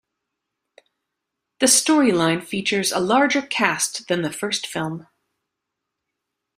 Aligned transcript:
The 1.59 1.67
storyline 1.67 2.43
features 2.43 2.91
a 2.91 2.99
larger 2.99 3.43
cast 3.43 4.07
than 4.07 4.23
the 4.23 4.31
first 4.33 4.65
film. 4.65 5.05